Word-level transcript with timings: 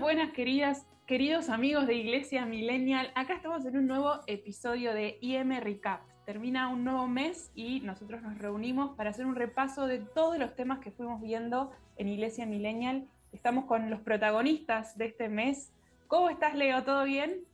Buenas, 0.00 0.32
queridas, 0.32 0.86
queridos 1.06 1.50
amigos 1.50 1.86
de 1.86 1.94
Iglesia 1.94 2.46
Millennial. 2.46 3.12
Acá 3.14 3.34
estamos 3.34 3.66
en 3.66 3.76
un 3.76 3.86
nuevo 3.86 4.20
episodio 4.26 4.94
de 4.94 5.18
IM 5.20 5.60
Recap. 5.60 6.00
Termina 6.24 6.68
un 6.68 6.82
nuevo 6.82 7.06
mes 7.06 7.52
y 7.54 7.80
nosotros 7.80 8.22
nos 8.22 8.38
reunimos 8.38 8.96
para 8.96 9.10
hacer 9.10 9.26
un 9.26 9.36
repaso 9.36 9.86
de 9.86 9.98
todos 9.98 10.38
los 10.38 10.56
temas 10.56 10.78
que 10.78 10.92
fuimos 10.92 11.20
viendo 11.20 11.72
en 11.96 12.08
Iglesia 12.08 12.46
Millennial. 12.46 13.06
Estamos 13.32 13.66
con 13.66 13.90
los 13.90 14.00
protagonistas 14.00 14.96
de 14.96 15.06
este 15.06 15.28
mes. 15.28 15.74
¿Cómo 16.08 16.30
estás, 16.30 16.54
Leo? 16.54 16.82
¿Todo 16.84 17.04
bien? 17.04 17.44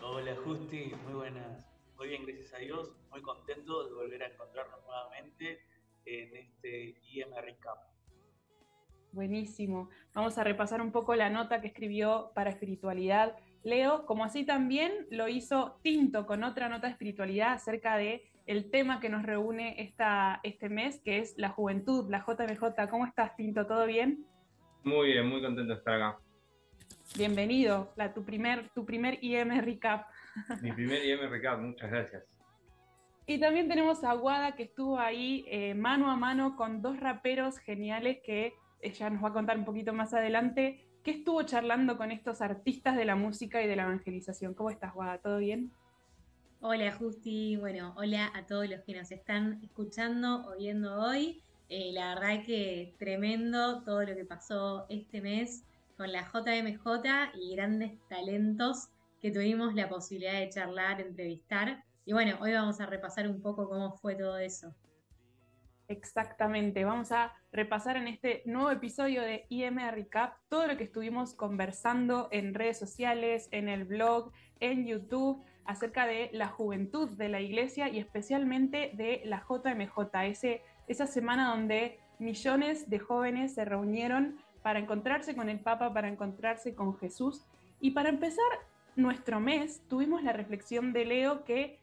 Hola, 0.00 0.34
Justi. 0.42 0.92
Muy 1.04 1.12
buenas. 1.12 1.66
Muy 1.98 2.08
bien, 2.08 2.24
gracias 2.24 2.54
a 2.54 2.58
Dios. 2.58 2.94
Muy 3.10 3.20
contento 3.20 3.86
de 3.86 3.94
volver 3.94 4.22
a 4.22 4.28
encontrarnos 4.28 4.80
nuevamente 4.86 5.60
en 6.06 6.34
este 6.34 6.98
IM 7.12 7.34
Recap. 7.34 7.97
Buenísimo. 9.12 9.88
Vamos 10.14 10.38
a 10.38 10.44
repasar 10.44 10.80
un 10.82 10.92
poco 10.92 11.14
la 11.14 11.30
nota 11.30 11.60
que 11.60 11.68
escribió 11.68 12.30
para 12.34 12.50
espiritualidad 12.50 13.36
Leo, 13.64 14.06
como 14.06 14.24
así 14.24 14.44
también 14.44 14.92
lo 15.10 15.28
hizo 15.28 15.78
Tinto 15.82 16.26
con 16.26 16.44
otra 16.44 16.68
nota 16.68 16.86
de 16.86 16.92
espiritualidad 16.92 17.52
acerca 17.52 17.96
de 17.96 18.24
el 18.46 18.70
tema 18.70 19.00
que 19.00 19.08
nos 19.08 19.24
reúne 19.24 19.82
esta, 19.82 20.40
este 20.42 20.68
mes, 20.68 21.00
que 21.04 21.18
es 21.18 21.34
la 21.36 21.50
juventud, 21.50 22.08
la 22.08 22.24
JMJ. 22.26 22.88
¿Cómo 22.88 23.04
estás, 23.04 23.36
Tinto? 23.36 23.66
¿Todo 23.66 23.86
bien? 23.86 24.24
Muy 24.84 25.08
bien, 25.08 25.28
muy 25.28 25.42
contento 25.42 25.72
de 25.72 25.78
estar 25.78 25.94
acá. 25.94 26.18
Bienvenido, 27.16 27.92
la, 27.96 28.14
tu, 28.14 28.24
primer, 28.24 28.68
tu 28.70 28.86
primer 28.86 29.18
IM 29.22 29.60
Recap. 29.60 30.06
Mi 30.62 30.72
primer 30.72 31.04
IM 31.04 31.28
Recap, 31.28 31.58
muchas 31.60 31.90
gracias. 31.90 32.24
Y 33.26 33.38
también 33.38 33.68
tenemos 33.68 34.04
a 34.04 34.14
Guada 34.14 34.56
que 34.56 34.62
estuvo 34.62 34.98
ahí 34.98 35.44
eh, 35.48 35.74
mano 35.74 36.10
a 36.10 36.16
mano 36.16 36.56
con 36.56 36.80
dos 36.80 36.98
raperos 36.98 37.58
geniales 37.58 38.18
que 38.24 38.54
ella 38.80 39.10
nos 39.10 39.22
va 39.22 39.28
a 39.28 39.32
contar 39.32 39.58
un 39.58 39.64
poquito 39.64 39.92
más 39.92 40.14
adelante. 40.14 40.84
¿Qué 41.02 41.12
estuvo 41.12 41.42
charlando 41.42 41.96
con 41.96 42.10
estos 42.10 42.40
artistas 42.40 42.96
de 42.96 43.04
la 43.04 43.16
música 43.16 43.62
y 43.62 43.66
de 43.66 43.76
la 43.76 43.84
evangelización? 43.84 44.54
¿Cómo 44.54 44.70
estás, 44.70 44.94
Guada? 44.94 45.18
¿Todo 45.18 45.38
bien? 45.38 45.72
Hola, 46.60 46.92
Justi. 46.92 47.56
Bueno, 47.56 47.94
hola 47.96 48.30
a 48.34 48.46
todos 48.46 48.68
los 48.68 48.80
que 48.82 48.94
nos 48.94 49.10
están 49.12 49.60
escuchando 49.62 50.44
o 50.48 50.56
viendo 50.56 51.00
hoy. 51.00 51.42
Eh, 51.68 51.92
la 51.92 52.14
verdad 52.14 52.44
que 52.44 52.94
tremendo 52.98 53.82
todo 53.84 54.02
lo 54.02 54.14
que 54.14 54.24
pasó 54.24 54.86
este 54.88 55.20
mes 55.20 55.64
con 55.96 56.12
la 56.12 56.22
JMJ 56.22 57.36
y 57.40 57.54
grandes 57.54 57.92
talentos 58.08 58.88
que 59.20 59.30
tuvimos 59.30 59.74
la 59.74 59.88
posibilidad 59.88 60.40
de 60.40 60.48
charlar, 60.48 61.00
entrevistar. 61.00 61.84
Y 62.06 62.12
bueno, 62.12 62.38
hoy 62.40 62.52
vamos 62.52 62.80
a 62.80 62.86
repasar 62.86 63.28
un 63.28 63.42
poco 63.42 63.68
cómo 63.68 63.92
fue 63.92 64.14
todo 64.14 64.38
eso. 64.38 64.74
Exactamente, 65.90 66.84
vamos 66.84 67.12
a 67.12 67.32
repasar 67.50 67.96
en 67.96 68.08
este 68.08 68.42
nuevo 68.44 68.70
episodio 68.70 69.22
de 69.22 69.46
IM 69.48 69.78
Recap 69.90 70.34
todo 70.50 70.66
lo 70.66 70.76
que 70.76 70.84
estuvimos 70.84 71.32
conversando 71.32 72.28
en 72.30 72.52
redes 72.52 72.78
sociales, 72.78 73.48
en 73.52 73.70
el 73.70 73.86
blog, 73.86 74.30
en 74.60 74.86
YouTube, 74.86 75.42
acerca 75.64 76.06
de 76.06 76.28
la 76.34 76.48
juventud 76.48 77.08
de 77.16 77.30
la 77.30 77.40
iglesia 77.40 77.88
y 77.88 78.00
especialmente 78.00 78.90
de 78.96 79.22
la 79.24 79.42
JMJ, 79.48 80.60
esa 80.88 81.06
semana 81.06 81.48
donde 81.48 81.98
millones 82.18 82.90
de 82.90 82.98
jóvenes 82.98 83.54
se 83.54 83.64
reunieron 83.64 84.36
para 84.62 84.80
encontrarse 84.80 85.34
con 85.34 85.48
el 85.48 85.60
Papa, 85.60 85.94
para 85.94 86.08
encontrarse 86.08 86.74
con 86.74 86.98
Jesús. 86.98 87.46
Y 87.80 87.92
para 87.92 88.10
empezar 88.10 88.44
nuestro 88.94 89.40
mes, 89.40 89.80
tuvimos 89.88 90.22
la 90.22 90.34
reflexión 90.34 90.92
de 90.92 91.06
Leo 91.06 91.44
que 91.44 91.80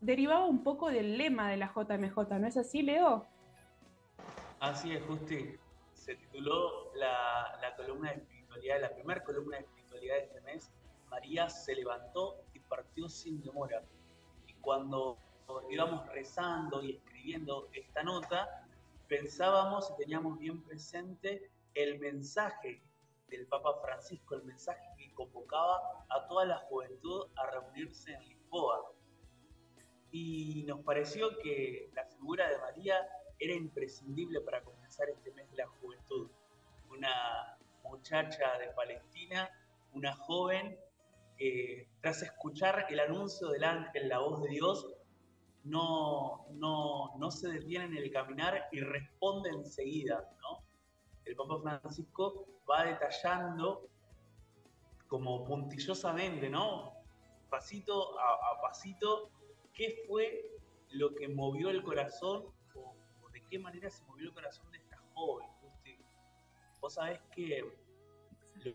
derivaba 0.00 0.46
un 0.46 0.62
poco 0.62 0.88
del 0.88 1.18
lema 1.18 1.50
de 1.50 1.58
la 1.58 1.70
JMJ, 1.74 2.38
¿no 2.40 2.46
es 2.46 2.56
así, 2.56 2.80
Leo? 2.80 3.26
Así 4.62 4.92
es, 4.92 5.04
Justi. 5.06 5.56
Se 5.92 6.14
tituló 6.14 6.94
la, 6.94 7.74
columna 7.76 8.10
de 8.10 8.18
espiritualidad, 8.18 8.80
la 8.80 8.94
primera 8.94 9.24
columna 9.24 9.56
de 9.56 9.64
espiritualidad 9.64 10.14
de 10.14 10.22
este 10.22 10.40
mes. 10.42 10.72
María 11.10 11.50
se 11.50 11.74
levantó 11.74 12.44
y 12.54 12.60
partió 12.60 13.08
sin 13.08 13.42
demora. 13.42 13.82
Y 14.46 14.54
cuando 14.60 15.18
íbamos 15.68 16.06
rezando 16.10 16.80
y 16.80 16.92
escribiendo 16.92 17.70
esta 17.72 18.04
nota, 18.04 18.68
pensábamos 19.08 19.90
y 19.90 19.96
teníamos 19.96 20.38
bien 20.38 20.62
presente 20.62 21.50
el 21.74 21.98
mensaje 21.98 22.84
del 23.30 23.48
Papa 23.48 23.80
Francisco, 23.82 24.36
el 24.36 24.44
mensaje 24.44 24.86
que 24.96 25.12
convocaba 25.14 26.04
a 26.08 26.28
toda 26.28 26.44
la 26.44 26.58
juventud 26.68 27.26
a 27.34 27.50
reunirse 27.50 28.12
en 28.12 28.28
Lisboa. 28.28 28.92
Y 30.12 30.62
nos 30.68 30.84
pareció 30.84 31.36
que 31.38 31.90
la 31.94 32.04
figura 32.04 32.48
de 32.48 32.58
María 32.58 33.04
era 33.38 33.54
imprescindible 33.54 34.40
para 34.40 34.62
comenzar 34.62 35.08
este 35.10 35.32
mes 35.32 35.46
la 35.54 35.66
juventud. 35.66 36.30
Una 36.90 37.58
muchacha 37.84 38.58
de 38.58 38.68
Palestina, 38.68 39.50
una 39.92 40.14
joven 40.14 40.78
que 41.36 41.88
tras 42.00 42.22
escuchar 42.22 42.86
el 42.88 43.00
anuncio 43.00 43.48
del 43.48 43.64
ángel, 43.64 44.08
la 44.08 44.18
voz 44.18 44.42
de 44.42 44.48
Dios, 44.50 44.86
no, 45.64 46.46
no, 46.50 47.16
no 47.16 47.30
se 47.30 47.48
detiene 47.48 47.84
en 47.86 47.96
el 47.96 48.10
caminar 48.10 48.68
y 48.72 48.80
responde 48.80 49.50
enseguida. 49.50 50.28
¿no? 50.40 50.64
El 51.24 51.36
Papa 51.36 51.60
Francisco 51.60 52.46
va 52.68 52.84
detallando 52.84 53.88
como 55.08 55.44
puntillosamente, 55.44 56.48
¿no? 56.48 56.92
pasito 57.50 58.18
a, 58.18 58.32
a 58.32 58.60
pasito, 58.62 59.30
qué 59.74 60.04
fue 60.08 60.52
lo 60.92 61.14
que 61.14 61.28
movió 61.28 61.68
el 61.68 61.82
corazón 61.82 62.46
qué 63.52 63.58
manera 63.58 63.90
se 63.90 64.02
movió 64.06 64.28
el 64.28 64.32
corazón 64.32 64.70
de 64.72 64.78
esta 64.78 64.96
joven. 65.12 65.46
Vos 66.80 66.94
sabés 66.94 67.20
que 67.32 67.62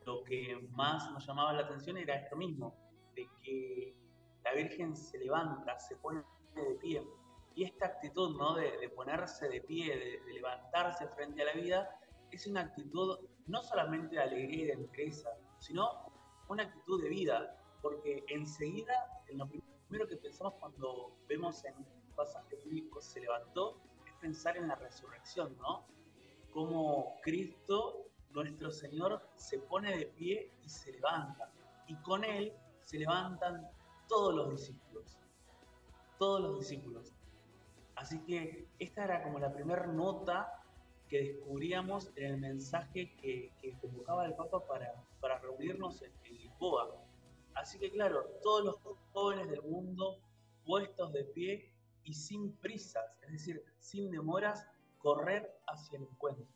lo 0.06 0.24
que 0.24 0.56
más 0.74 1.12
nos 1.12 1.26
llamaba 1.26 1.52
la 1.52 1.64
atención 1.64 1.98
era 1.98 2.14
esto 2.14 2.36
mismo, 2.36 2.76
de 3.16 3.28
que 3.42 3.96
la 4.44 4.54
Virgen 4.54 4.96
se 4.96 5.18
levanta, 5.18 5.80
se 5.80 5.96
pone 5.96 6.22
de 6.54 6.76
pie. 6.76 7.04
Y 7.56 7.64
esta 7.64 7.88
actitud 7.88 8.38
¿no? 8.38 8.54
de, 8.54 8.88
ponerse 8.96 9.50
de 9.50 9.62
pie, 9.62 10.22
de, 10.24 10.32
levantarse 10.32 11.08
frente 11.08 11.42
a 11.42 11.46
la 11.46 11.54
vida, 11.54 12.00
es 12.30 12.46
una 12.46 12.62
actitud 12.62 13.18
no 13.48 13.64
solamente 13.64 14.16
de 14.16 14.22
alegría 14.22 14.64
y 14.64 14.68
de 14.68 14.74
entereza, 14.74 15.32
sino 15.58 15.90
una 16.50 16.64
actitud 16.66 17.02
de 17.02 17.10
vida. 17.10 17.60
Porque 17.82 18.24
enseguida, 18.28 19.24
en 19.28 19.40
lo 19.40 19.48
primero 19.48 20.08
que 20.08 20.18
pensamos 20.18 20.54
cuando 20.60 21.18
vemos 21.28 21.66
en 21.66 21.74
pasaje 22.16 22.58
bíblico 22.58 23.02
se 23.02 23.22
levantó, 23.22 23.82
pensar 24.20 24.58
en 24.58 24.68
la 24.68 24.76
resurrección, 24.76 25.58
¿no? 25.58 25.86
Como 26.52 27.20
Cristo, 27.22 28.08
nuestro 28.32 28.72
Señor, 28.72 29.22
se 29.36 29.60
pone 29.60 29.96
de 29.98 30.06
pie 30.08 30.52
y 30.64 30.70
se 30.70 30.92
levanta. 30.92 31.52
Y 31.88 31.96
con 31.98 32.24
Él 32.24 32.54
se 32.82 33.00
levantan 33.00 33.70
todos 34.08 34.34
los 34.34 34.52
discípulos. 34.52 35.20
Todos 36.18 36.42
los 36.42 36.60
discípulos. 36.60 37.14
Así 37.96 38.20
que 38.20 38.68
esta 38.80 39.04
era 39.04 39.24
como 39.24 39.40
la 39.40 39.52
primera 39.52 39.88
nota 39.88 40.64
que 41.08 41.20
descubríamos 41.20 42.12
en 42.16 42.26
el 42.26 42.38
mensaje 42.38 43.16
que, 43.16 43.52
convocaba 43.82 44.26
el 44.26 44.36
Papa 44.36 44.66
para, 44.68 44.94
para 45.20 45.40
reunirnos 45.40 46.02
en 46.02 46.12
Lisboa. 46.24 46.96
Así 47.56 47.80
que 47.80 47.92
claro, 47.92 48.26
todos 48.44 48.66
los 48.66 48.98
jóvenes 49.14 49.50
del 49.50 49.64
mundo 49.64 50.20
puestos 50.66 51.14
de 51.14 51.24
pie 51.24 51.72
y 52.08 52.14
sin 52.14 52.54
prisas, 52.54 53.04
es 53.24 53.32
decir, 53.34 53.64
sin 53.80 54.10
demoras, 54.10 54.66
correr 55.00 55.60
hacia 55.68 55.98
el 55.98 56.04
encuentro. 56.04 56.48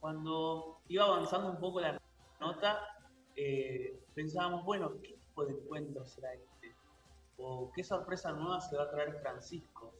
Cuando 0.00 0.82
iba 0.88 1.04
avanzando 1.04 1.50
un 1.50 1.58
poco 1.58 1.80
la 1.80 1.98
nota, 2.40 2.78
eh, 3.36 3.98
pensábamos, 4.14 4.64
bueno, 4.66 4.92
¿qué 5.02 5.14
tipo 5.14 5.46
de 5.46 5.54
encuentro 5.54 6.04
será 6.04 6.34
este? 6.34 6.76
¿O 7.38 7.72
qué 7.74 7.82
sorpresa 7.82 8.32
nueva 8.32 8.60
se 8.60 8.76
va 8.76 8.84
a 8.84 8.90
traer 8.90 9.18
Francisco? 9.22 9.94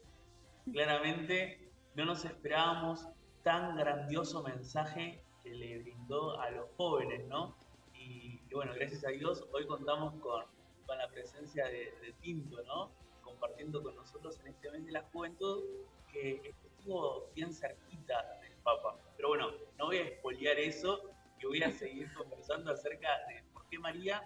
Claramente 0.70 1.72
no 1.94 2.04
nos 2.04 2.26
esperábamos 2.26 3.08
tan 3.42 3.76
grandioso 3.76 4.42
mensaje 4.42 5.24
que 5.42 5.54
le 5.54 5.78
brindó 5.78 6.38
a 6.38 6.50
los 6.50 6.68
jóvenes, 6.76 7.26
¿no? 7.28 7.56
Y, 7.94 8.40
bueno, 8.52 8.74
gracias 8.74 9.06
a 9.06 9.08
Dios, 9.08 9.42
hoy 9.54 9.66
contamos 9.66 10.14
con, 10.20 10.44
con 10.86 10.98
la 10.98 11.08
presencia 11.08 11.64
de, 11.64 11.94
de 12.02 12.14
Tinto, 12.20 12.62
¿no? 12.64 13.00
Compartiendo 13.40 13.82
con 13.82 13.96
nosotros 13.96 14.38
en 14.40 14.48
este 14.48 14.70
mes 14.70 14.84
de 14.84 14.92
la 14.92 15.02
juventud, 15.12 15.64
que 16.12 16.54
estuvo 16.76 17.31
bien 17.34 17.52
cerquita 17.52 18.38
del 18.42 18.52
Papa. 18.62 18.98
Pero 19.16 19.28
bueno, 19.28 19.50
no 19.78 19.87
voy 19.87 19.96
a 19.96 20.02
espolear 20.02 20.58
eso, 20.58 21.10
que 21.38 21.46
voy 21.46 21.62
a 21.62 21.70
seguir 21.72 22.12
conversando 22.12 22.70
acerca 22.70 23.08
de 23.28 23.42
por 23.54 23.66
qué 23.69 23.78
María, 23.78 24.22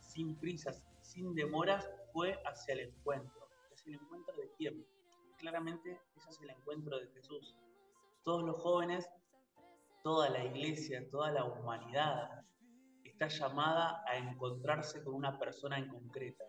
sin 0.00 0.34
prisas, 0.36 0.82
sin 1.00 1.34
demoras, 1.34 1.88
fue 2.12 2.40
hacia 2.44 2.74
el 2.74 2.80
encuentro. 2.80 3.48
¿Hacia 3.72 3.94
el 3.94 4.00
encuentro 4.00 4.36
de 4.36 4.50
quién? 4.58 4.84
Claramente 5.38 6.00
es 6.16 6.26
hacia 6.26 6.44
el 6.44 6.50
encuentro 6.58 6.98
de 6.98 7.06
Jesús. 7.08 7.54
Todos 8.24 8.42
los 8.42 8.56
jóvenes, 8.60 9.08
toda 10.02 10.28
la 10.30 10.44
iglesia, 10.44 11.08
toda 11.08 11.30
la 11.30 11.44
humanidad 11.44 12.44
está 13.04 13.28
llamada 13.28 14.02
a 14.08 14.16
encontrarse 14.16 15.04
con 15.04 15.14
una 15.14 15.38
persona 15.38 15.78
en 15.78 15.88
concreta 15.88 16.44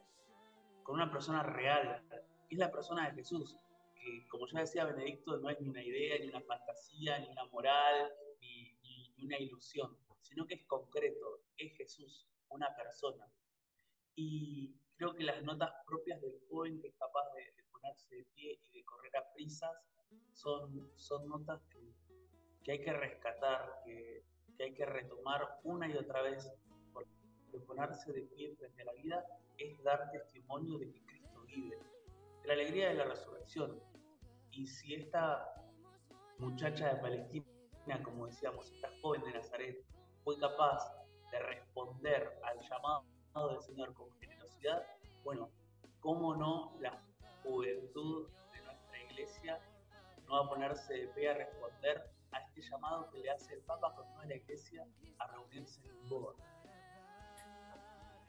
con 0.85 0.95
una 0.95 1.11
persona 1.11 1.41
real, 1.41 2.03
que 2.47 2.53
es 2.53 2.59
la 2.59 2.71
persona 2.71 3.09
de 3.09 3.15
Jesús, 3.15 3.57
que 3.95 4.27
como 4.29 4.45
ya 4.45 4.59
decía 4.59 4.85
Benedicto, 4.85 5.35
no 5.37 5.49
es 5.49 5.59
ni 5.59 5.67
una 5.67 5.83
idea, 5.83 6.19
ni 6.19 6.27
una 6.29 6.41
fantasía, 6.41 7.17
ni 7.17 7.27
una 7.27 7.45
moral, 7.45 8.13
ni, 8.39 9.25
una 9.25 9.39
ilusión, 9.39 9.97
sino 10.21 10.45
que 10.45 10.53
es 10.53 10.65
concreto, 10.67 11.41
es 11.57 11.75
Jesús, 11.75 12.27
una 12.49 12.75
persona. 12.75 13.27
Y 14.13 14.75
creo 14.95 15.15
que 15.15 15.23
las 15.23 15.41
notas 15.41 15.71
propias 15.87 16.21
del 16.21 16.39
joven 16.47 16.79
que 16.79 16.89
es 16.89 16.95
capaz 16.97 17.33
de, 17.33 17.63
ponerse 17.71 18.15
de 18.17 18.23
pie 18.35 18.59
y 18.65 18.77
de 18.77 18.85
correr 18.85 19.17
a 19.17 19.33
prisas 19.33 19.75
son, 20.33 20.91
son 20.95 21.27
notas 21.27 21.63
que, 21.71 22.71
hay 22.71 22.79
que 22.83 22.93
rescatar, 22.93 23.81
que, 23.83 24.23
hay 24.59 24.73
que 24.75 24.85
retomar 24.85 25.59
una 25.63 25.89
y 25.89 25.97
otra 25.97 26.21
vez. 26.21 26.47
Porque 26.93 27.65
ponerse 27.65 28.13
de 28.13 28.21
pie 28.21 28.55
frente 28.55 28.83
a 28.83 28.85
la 28.85 28.93
vida 28.93 29.25
es 29.57 29.81
dar 29.83 30.11
testimonio 30.11 30.77
de 30.77 30.91
que 30.91 31.05
Cristo 31.05 31.41
vive, 31.47 31.77
de 32.41 32.47
la 32.47 32.53
alegría 32.53 32.89
de 32.89 32.95
la 32.95 33.05
resurrección. 33.05 33.79
Y 34.51 34.67
si 34.67 34.95
esta 34.95 35.45
muchacha 36.37 36.93
de 36.93 37.01
Palestina, 37.01 37.45
como 38.03 38.27
decíamos, 38.27 38.71
esta 38.71 38.89
joven 39.01 39.21
de 39.23 39.33
Nazaret, 39.33 39.85
fue 40.23 40.39
capaz 40.39 40.79
de 41.31 41.39
responder 41.39 42.39
al 42.43 42.59
llamado 42.61 43.05
del 43.49 43.61
Señor 43.61 43.93
con 43.93 44.11
generosidad, 44.19 44.85
bueno, 45.23 45.49
¿cómo 45.99 46.35
no 46.35 46.77
la 46.79 47.01
juventud 47.43 48.29
de 48.53 48.61
nuestra 48.61 49.03
iglesia 49.03 49.59
no 50.27 50.33
va 50.33 50.45
a 50.45 50.49
ponerse 50.49 50.93
de 50.93 51.07
pie 51.09 51.29
a 51.29 51.33
responder 51.35 52.09
a 52.31 52.39
este 52.39 52.61
llamado 52.61 53.09
que 53.11 53.19
le 53.19 53.29
hace 53.29 53.53
el 53.53 53.61
Papa 53.61 53.93
con 53.95 54.11
toda 54.13 54.25
la 54.25 54.35
iglesia 54.35 54.85
a 55.19 55.27
reunirse 55.27 55.81
en 55.81 55.95
Lisboa? 56.01 56.35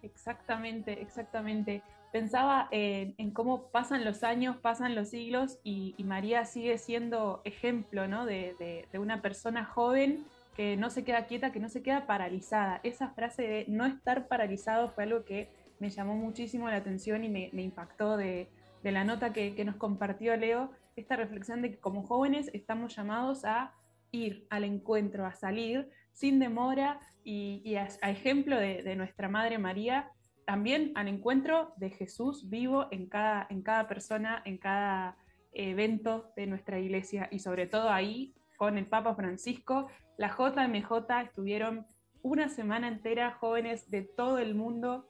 Exactamente, 0.03 1.01
exactamente. 1.01 1.83
Pensaba 2.13 2.69
en, 2.71 3.31
cómo 3.33 3.65
pasan 3.71 4.05
los 4.05 4.23
años, 4.23 4.57
pasan 4.57 4.95
los 4.95 5.09
siglos 5.09 5.59
y, 5.65 5.95
María 6.05 6.45
sigue 6.45 6.79
siendo 6.79 7.43
ejemplo 7.45 8.09
¿no? 8.09 8.25
de, 8.25 8.87
una 8.95 9.21
persona 9.21 9.65
joven 9.65 10.25
que 10.55 10.77
no 10.77 10.89
se 10.89 11.05
queda 11.05 11.27
quieta, 11.27 11.53
que 11.53 11.61
no 11.61 11.69
se 11.69 11.83
queda 11.83 12.07
paralizada. 12.07 12.81
Esa 12.83 13.11
frase 13.11 13.43
de 13.43 13.65
no 13.69 13.85
estar 13.85 14.29
paralizado 14.29 14.89
fue 14.89 15.05
algo 15.05 15.25
que 15.25 15.51
me 15.79 15.91
llamó 15.91 16.15
muchísimo 16.15 16.71
la 16.71 16.77
atención 16.77 17.25
y 17.25 17.29
me, 17.29 17.63
impactó 17.63 18.17
de, 18.17 18.49
la 18.83 19.05
nota 19.05 19.33
que, 19.33 19.63
nos 19.65 19.77
compartió 19.77 20.37
Leo, 20.37 20.71
esta 20.95 21.17
reflexión 21.17 21.61
de 21.61 21.73
que 21.73 21.79
como 21.79 22.03
jóvenes 22.03 22.51
estamos 22.55 22.97
llamados 22.97 23.45
a 23.45 23.75
ir 24.13 24.47
al 24.49 24.65
encuentro, 24.65 25.27
a 25.27 25.35
salir 25.35 25.91
sin 26.17 26.39
demora 26.39 26.99
y, 27.25 27.77
a, 27.77 28.11
ejemplo 28.11 28.57
de, 28.59 28.97
nuestra 28.97 29.29
Madre 29.29 29.59
María, 29.59 30.11
también 30.47 30.93
al 30.95 31.09
encuentro 31.09 31.75
de 31.77 31.91
Jesús 31.91 32.49
vivo 32.49 32.87
en 32.91 33.07
cada, 33.07 33.47
en 33.51 33.63
cada 33.63 33.87
persona, 33.87 34.41
en 34.47 34.57
cada 34.57 35.19
evento 35.53 36.33
de 36.35 36.47
nuestra 36.47 36.79
iglesia. 36.79 37.29
Y 37.31 37.41
sobre 37.41 37.67
todo 37.67 37.91
ahí 37.91 38.35
con 38.57 38.79
el 38.79 38.87
Papa 38.87 39.15
Francisco 39.15 39.89
la 40.17 40.29
JMJ 40.29 41.23
estuvieron 41.23 41.87
una 42.23 42.49
semana 42.49 42.89
entera 42.89 43.33
jóvenes 43.33 43.91
de 43.91 44.03
todo 44.03 44.39
el 44.39 44.55
mundo 44.55 45.07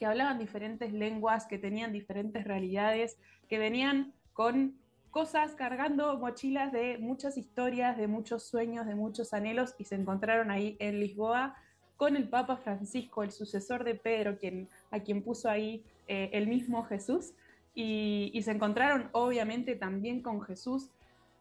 que 0.00 0.06
hablaban 0.06 0.40
diferentes 0.40 0.92
lenguas, 0.92 1.46
que 1.46 1.58
tenían 1.58 1.92
diferentes 1.92 2.42
realidades, 2.42 3.16
que 3.48 3.58
venían 3.58 4.12
con 4.32 4.81
cosas, 5.12 5.54
cargando 5.54 6.18
mochilas 6.18 6.72
de 6.72 6.96
muchas 6.98 7.36
historias, 7.36 7.96
de 7.98 8.08
muchos 8.08 8.44
sueños, 8.44 8.86
de 8.86 8.94
muchos 8.94 9.34
anhelos, 9.34 9.74
y 9.78 9.84
se 9.84 9.94
encontraron 9.94 10.50
ahí 10.50 10.76
en 10.80 10.98
Lisboa 10.98 11.54
con 11.98 12.16
el 12.16 12.28
Papa 12.28 12.56
Francisco, 12.56 13.22
el 13.22 13.30
sucesor 13.30 13.84
de 13.84 13.94
Pedro, 13.94 14.38
quien, 14.38 14.68
a 14.90 15.00
quien 15.00 15.22
puso 15.22 15.48
ahí 15.48 15.84
eh, 16.08 16.30
el 16.32 16.48
mismo 16.48 16.82
Jesús, 16.84 17.34
y, 17.74 18.30
y 18.32 18.42
se 18.42 18.52
encontraron 18.52 19.10
obviamente 19.12 19.76
también 19.76 20.22
con 20.22 20.40
Jesús. 20.40 20.90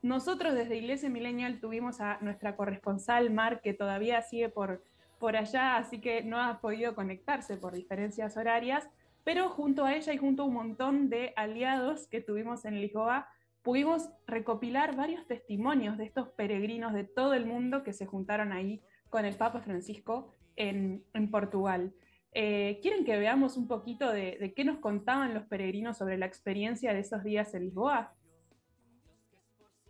Nosotros 0.01 0.53
desde 0.53 0.77
Iglesia 0.77 1.09
Millennial 1.09 1.59
tuvimos 1.59 2.01
a 2.01 2.17
nuestra 2.21 2.55
corresponsal 2.57 3.31
Mar, 3.31 3.61
que 3.61 3.73
todavía 3.73 4.21
sigue 4.21 4.49
por, 4.49 4.83
por 5.17 5.37
allá, 5.37 5.77
así 5.77 6.01
que 6.01 6.23
no 6.23 6.41
ha 6.41 6.59
podido 6.59 6.93
conectarse 6.93 7.55
por 7.55 7.73
diferencias 7.73 8.35
horarias, 8.35 8.89
pero 9.23 9.47
junto 9.47 9.85
a 9.85 9.95
ella 9.95 10.11
y 10.11 10.17
junto 10.17 10.43
a 10.43 10.45
un 10.47 10.55
montón 10.55 11.09
de 11.09 11.31
aliados 11.37 12.07
que 12.07 12.19
tuvimos 12.19 12.65
en 12.65 12.81
Lisboa, 12.81 13.29
pudimos 13.63 14.09
recopilar 14.27 14.95
varios 14.95 15.25
testimonios 15.27 15.97
de 15.97 16.05
estos 16.05 16.29
peregrinos 16.29 16.93
de 16.93 17.03
todo 17.03 17.33
el 17.33 17.45
mundo 17.45 17.83
que 17.83 17.93
se 17.93 18.05
juntaron 18.05 18.51
ahí 18.51 18.81
con 19.09 19.25
el 19.25 19.35
Papa 19.35 19.61
Francisco 19.61 20.33
en, 20.55 21.03
Portugal. 21.31 21.93
Eh, 22.33 22.79
¿Quieren 22.81 23.05
que 23.05 23.17
veamos 23.17 23.57
un 23.57 23.67
poquito 23.67 24.11
de, 24.11 24.37
de 24.39 24.53
qué 24.53 24.63
nos 24.63 24.79
contaban 24.79 25.33
los 25.33 25.43
peregrinos 25.43 25.97
sobre 25.97 26.17
la 26.17 26.25
experiencia 26.25 26.93
de 26.93 27.01
esos 27.01 27.23
días 27.23 27.53
en 27.53 27.65
Lisboa? 27.65 28.13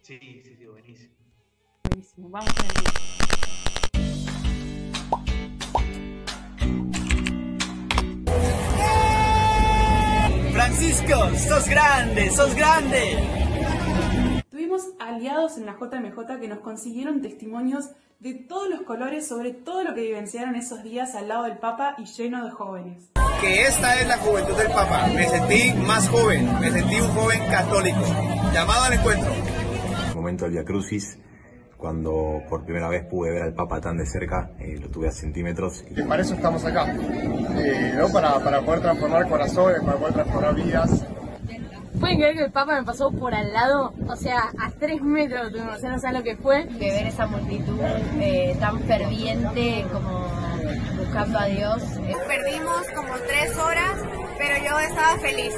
Sí, 0.02 0.20
sí, 0.44 0.56
sí, 0.56 0.66
buenísimo. 0.66 1.16
Buenísimo, 1.84 2.30
vamos 2.30 2.50
a 2.50 2.64
ver. 2.64 3.22
Francisco, 10.52 11.36
sos 11.38 11.68
grande, 11.70 12.30
sos 12.30 12.56
grande. 12.56 13.41
Aliados 15.12 15.58
en 15.58 15.66
la 15.66 15.74
JMJ 15.74 16.40
que 16.40 16.48
nos 16.48 16.60
consiguieron 16.60 17.22
testimonios 17.22 17.92
de 18.20 18.34
todos 18.34 18.70
los 18.70 18.82
colores 18.82 19.28
sobre 19.28 19.52
todo 19.52 19.84
lo 19.84 19.94
que 19.94 20.02
vivenciaron 20.02 20.56
esos 20.56 20.84
días 20.84 21.16
al 21.16 21.28
lado 21.28 21.44
del 21.44 21.58
Papa 21.58 21.96
y 21.98 22.06
lleno 22.06 22.46
de 22.46 22.52
jóvenes. 22.52 23.10
Que 23.42 23.66
esta 23.66 24.00
es 24.00 24.08
la 24.08 24.18
juventud 24.18 24.56
del 24.56 24.68
Papa. 24.68 25.08
Me 25.08 25.28
sentí 25.28 25.74
más 25.86 26.08
joven, 26.08 26.48
me 26.60 26.70
sentí 26.72 26.96
un 26.96 27.10
joven 27.10 27.40
católico, 27.50 28.02
llamado 28.54 28.84
al 28.84 28.94
encuentro 28.94 29.32
momento 30.22 30.46
del 30.46 30.54
Via 30.54 30.64
Crucis, 30.64 31.18
cuando 31.78 32.44
por 32.48 32.64
primera 32.64 32.88
vez 32.88 33.04
pude 33.06 33.32
ver 33.32 33.42
al 33.42 33.54
Papa 33.54 33.82
tan 33.82 33.98
de 33.98 34.06
cerca, 34.06 34.52
eh, 34.60 34.78
lo 34.80 34.90
tuve 34.90 35.08
a 35.08 35.12
centímetros. 35.12 35.84
Y 35.90 36.02
para 36.04 36.22
eso 36.22 36.36
estamos 36.36 36.64
acá, 36.64 36.94
eh, 36.94 37.96
¿no? 37.98 38.10
para, 38.10 38.40
para 38.40 38.62
poder 38.62 38.82
transformar 38.82 39.28
corazones, 39.28 39.82
para 39.82 39.98
poder 39.98 40.14
transformar 40.14 40.56
vidas. 40.56 41.06
¿Pueden 42.02 42.18
creer 42.18 42.36
que 42.36 42.44
el 42.46 42.52
Papa 42.52 42.80
me 42.80 42.84
pasó 42.84 43.12
por 43.12 43.36
al 43.36 43.54
lado? 43.54 43.94
O 44.10 44.16
sea, 44.16 44.52
a 44.58 44.72
tres 44.72 45.04
metros, 45.04 45.54
o 45.54 45.78
sea, 45.78 45.92
no 45.92 46.00
sé 46.00 46.12
lo 46.12 46.24
que 46.24 46.36
fue. 46.36 46.68
Que 46.68 46.92
ver 46.92 47.06
esa 47.06 47.28
multitud 47.28 47.80
eh, 48.20 48.58
tan 48.60 48.80
ferviente 48.80 49.86
como 49.94 50.28
buscando 50.98 51.38
a 51.38 51.46
Dios. 51.46 51.84
Perdimos 52.28 52.90
como 52.96 53.14
tres 53.28 53.56
horas, 53.56 54.02
pero 54.36 54.66
yo 54.68 54.80
estaba 54.80 55.20
feliz. 55.20 55.54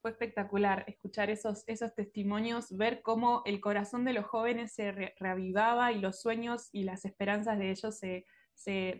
fue 0.00 0.10
espectacular 0.10 0.84
escuchar 0.88 1.30
esos, 1.30 1.62
esos 1.68 1.94
testimonios, 1.94 2.76
ver 2.76 3.02
cómo 3.02 3.42
el 3.44 3.60
corazón 3.60 4.04
de 4.04 4.12
los 4.12 4.24
jóvenes 4.24 4.72
se 4.74 4.90
reavivaba 4.90 5.92
y 5.92 6.00
los 6.00 6.20
sueños 6.20 6.70
y 6.72 6.82
las 6.82 7.04
esperanzas 7.04 7.56
de 7.60 7.70
ellos 7.70 7.98
se, 8.00 8.26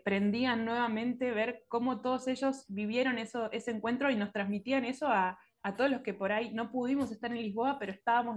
prendían 0.04 0.64
nuevamente, 0.64 1.30
ver 1.30 1.64
cómo 1.68 2.00
todos 2.00 2.26
ellos 2.28 2.64
vivieron 2.68 3.18
eso, 3.18 3.50
ese 3.52 3.71
encuentro 3.71 4.11
y 4.11 4.16
nos 4.16 4.32
transmitían 4.32 4.85
eso 4.85 5.09
a, 5.09 5.38
todos 5.76 5.90
los 5.90 6.00
que 6.00 6.12
por 6.12 6.32
ahí 6.32 6.52
no 6.52 6.73
pudimos 6.73 7.12
estar 7.12 7.30
en 7.30 7.40
Lisboa, 7.40 7.78
pero 7.78 7.92
estábamos 7.92 8.37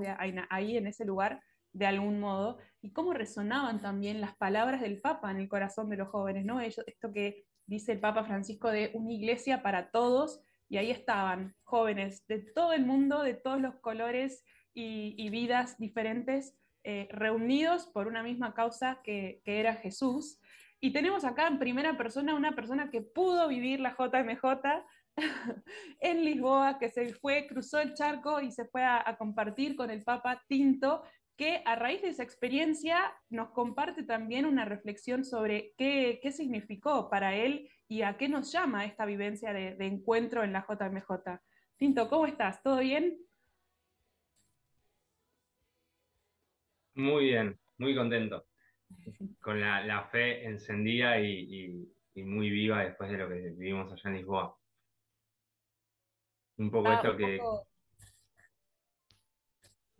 ahí, 0.49 0.77
en 0.77 0.85
ese 0.85 1.05
lugar 1.05 1.41
de 1.73 1.87
algún 1.87 2.19
modo, 2.19 2.59
y 2.81 2.93
cómo 2.93 3.13
resonaban 3.13 3.81
también 3.81 4.21
las 4.21 4.35
palabras 4.37 4.81
del 4.81 5.01
Papa 5.01 5.31
en 5.31 5.37
el 5.37 5.49
corazón 5.49 5.89
de 5.89 5.97
los 5.97 6.07
jóvenes, 6.09 6.45
¿no? 6.45 6.61
Ellos, 6.61 6.83
esto 6.85 7.11
que 7.11 7.43
dice 7.65 7.93
el 7.93 7.99
Papa 7.99 8.23
Francisco 8.23 8.69
de 8.69 8.91
una 8.93 9.11
iglesia 9.11 9.63
para 9.63 9.89
todos, 9.89 10.39
y 10.69 10.77
ahí 10.77 10.91
estaban 10.91 11.55
jóvenes 11.63 12.25
de 12.27 12.39
todo 12.39 12.73
el 12.73 12.85
mundo, 12.85 13.23
de 13.23 13.33
todos 13.33 13.61
los 13.61 13.75
colores 13.75 14.43
y, 14.73 15.29
vidas 15.29 15.77
diferentes, 15.77 16.57
eh, 16.83 17.07
reunidos 17.11 17.87
por 17.87 18.07
una 18.07 18.23
misma 18.23 18.53
causa 18.53 18.99
que, 19.03 19.41
era 19.45 19.75
Jesús. 19.75 20.39
Y 20.79 20.91
tenemos 20.91 21.23
acá 21.23 21.47
en 21.47 21.59
primera 21.59 21.97
persona 21.97 22.35
una 22.35 22.55
persona 22.55 22.91
que 22.91 23.01
pudo 23.01 23.47
vivir 23.47 23.79
la 23.79 23.95
JMJ 23.97 24.83
en 25.99 26.25
Lisboa, 26.25 26.77
que 26.77 26.89
se 26.89 27.13
fue, 27.13 27.47
cruzó 27.47 27.79
el 27.79 27.93
charco 27.93 28.41
y 28.41 28.51
se 28.51 28.65
fue 28.65 28.83
a 28.83 29.15
compartir 29.17 29.75
con 29.75 29.89
el 29.89 30.03
Papa 30.03 30.43
Tinto 30.47 31.03
que 31.37 31.61
a 31.65 31.75
raíz 31.75 32.01
de 32.01 32.09
esa 32.09 32.23
experiencia 32.23 33.13
nos 33.29 33.49
comparte 33.49 34.03
también 34.03 34.45
una 34.45 34.65
reflexión 34.65 35.25
sobre 35.25 35.73
qué, 35.77 36.19
significó 36.31 37.09
para 37.09 37.35
él 37.35 37.69
y 37.87 38.03
a 38.03 38.17
qué 38.17 38.29
nos 38.29 38.51
llama 38.51 38.85
esta 38.85 39.05
vivencia 39.05 39.51
de, 39.53 39.75
encuentro 39.79 40.43
en 40.43 40.53
la 40.53 40.65
JMJ. 40.67 41.39
Tinto, 41.77 42.09
¿cómo 42.09 42.25
estás? 42.25 42.63
¿Todo 42.63 42.79
bien? 42.79 43.17
Muy 46.93 47.25
bien, 47.25 47.59
muy 47.77 47.93
contento. 47.93 48.45
Con 49.41 49.59
la, 49.59 50.07
fe 50.11 50.45
encendida 50.45 51.19
y, 51.19 51.87
muy 52.15 52.49
viva 52.49 52.83
después 52.83 53.11
de 53.11 53.17
lo 53.17 53.27
que 53.27 53.35
vivimos 53.35 53.91
allá 53.91 54.09
en 54.09 54.15
Lisboa. 54.15 54.57
Un 56.57 56.71
poco 56.71 56.87
ah, 56.89 56.95
esto 56.95 57.17
que, 57.17 57.39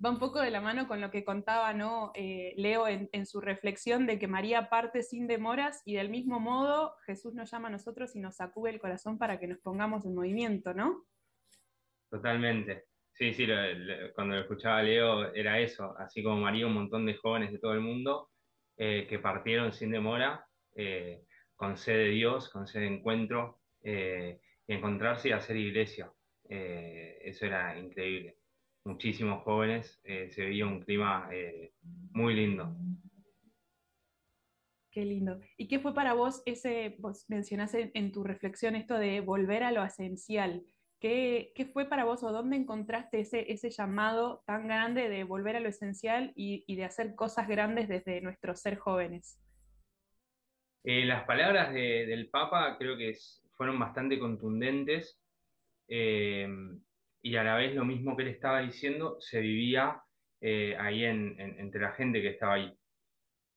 va 0.03 0.09
un 0.09 0.19
poco 0.19 0.39
de 0.39 0.51
la 0.51 0.61
mano 0.61 0.87
con 0.87 1.01
lo 1.01 1.11
que 1.11 1.23
contaba 1.23 1.73
¿no? 1.73 2.11
Eh, 2.15 2.53
Leo 2.57 2.87
en, 2.87 3.25
su 3.25 3.41
reflexión 3.41 4.05
de 4.05 4.19
que 4.19 4.27
María 4.27 4.69
parte 4.69 5.03
sin 5.03 5.27
demoras 5.27 5.81
y 5.85 5.95
del 5.95 6.09
mismo 6.09 6.39
modo 6.39 6.95
Jesús 7.05 7.33
nos 7.33 7.51
llama 7.51 7.69
a 7.69 7.71
nosotros 7.71 8.15
y 8.15 8.19
nos 8.19 8.35
sacude 8.35 8.71
el 8.71 8.79
corazón 8.79 9.17
para 9.17 9.39
que 9.39 9.47
nos 9.47 9.59
pongamos 9.59 10.05
en 10.05 10.15
movimiento, 10.15 10.73
¿no? 10.73 11.05
Totalmente. 12.09 12.85
Sí, 13.13 13.33
sí, 13.33 13.47
cuando 14.13 14.35
lo 14.35 14.41
escuchaba 14.41 14.83
Leo 14.83 15.33
era 15.33 15.59
eso, 15.59 15.95
así 15.97 16.21
como 16.21 16.37
María, 16.37 16.67
un 16.67 16.73
montón 16.73 17.05
de 17.05 17.15
jóvenes 17.15 17.51
de 17.51 17.59
todo 17.59 17.73
el 17.73 17.81
mundo 17.81 18.29
eh, 18.77 19.07
que 19.07 19.19
partieron 19.19 19.71
sin 19.71 19.91
demora, 19.91 20.45
eh, 20.75 21.23
con 21.55 21.77
sed 21.77 21.95
de 21.95 22.09
Dios, 22.09 22.49
con 22.49 22.67
sed 22.67 22.81
de 22.81 22.87
encuentro, 22.87 23.61
eh, 23.81 24.41
y 24.67 24.73
encontrarse 24.73 25.29
y 25.29 25.31
hacer 25.31 25.55
iglesia. 25.57 26.11
eso 26.47 27.45
era 27.45 27.77
increíble. 27.77 28.37
Muchísimos 28.83 29.43
jóvenes, 29.43 29.99
se 30.03 30.45
veía 30.45 30.67
un 30.67 30.81
clima 30.81 31.29
muy 32.11 32.35
lindo. 32.35 32.75
Qué 34.91 35.05
lindo. 35.05 35.39
¿Y 35.57 35.67
qué 35.67 35.79
fue 35.79 35.93
para 35.93 36.13
vos 36.13 36.41
ese, 36.45 36.95
vos 36.99 37.25
mencionaste 37.29 37.91
en 37.93 38.11
tu 38.11 38.23
reflexión 38.23 38.75
esto 38.75 38.95
de 38.95 39.21
volver 39.21 39.63
a 39.63 39.71
lo 39.71 39.83
esencial? 39.83 40.63
¿Qué, 41.05 41.69
fue 41.71 41.85
para 41.85 42.03
vos 42.03 42.23
o 42.23 42.31
dónde 42.31 42.55
encontraste 42.55 43.19
ese, 43.19 43.69
llamado 43.69 44.41
tan 44.47 44.65
grande 44.65 45.07
de 45.07 45.23
volver 45.23 45.55
a 45.55 45.59
lo 45.59 45.69
esencial 45.69 46.33
y, 46.35 46.75
de 46.75 46.83
hacer 46.83 47.13
cosas 47.13 47.47
grandes 47.47 47.87
desde 47.87 48.21
nuestro 48.21 48.55
ser 48.55 48.79
jóvenes? 48.79 49.39
Eh, 50.83 51.05
las 51.05 51.23
palabras 51.25 51.71
del 51.71 52.27
Papa 52.31 52.75
creo 52.79 52.97
que 52.97 53.15
fueron 53.53 53.77
bastante 53.77 54.17
contundentes 54.17 55.21
eh, 55.87 56.49
y 57.21 57.35
a 57.35 57.43
la 57.43 57.55
vez 57.55 57.75
lo 57.75 57.85
mismo 57.85 58.17
que 58.17 58.23
él 58.23 58.29
estaba 58.29 58.61
diciendo 58.61 59.17
se 59.19 59.41
vivía 59.41 60.01
eh, 60.41 60.75
ahí 60.79 61.05
entre 61.05 61.81
la 61.81 61.91
gente 61.91 62.19
que 62.19 62.29
estaba 62.29 62.55
ahí. 62.55 62.75